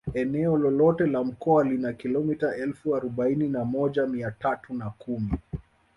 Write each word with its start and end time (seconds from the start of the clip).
Eneo 0.13 0.57
lote 0.57 1.05
la 1.05 1.23
mkoa 1.23 1.63
lina 1.63 1.93
kilometa 1.93 2.55
elfu 2.55 2.95
arobaini 2.95 3.47
na 3.49 3.65
moja 3.65 4.07
mia 4.07 4.31
tatu 4.31 4.73
na 4.73 4.89
kumi 4.89 5.35